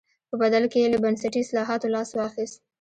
په 0.29 0.35
بدل 0.41 0.63
کې 0.71 0.79
یې 0.83 0.87
له 0.93 0.97
بنسټي 1.03 1.39
اصلاحاتو 1.43 1.91
لاس 1.95 2.09
واخیست. 2.13 2.57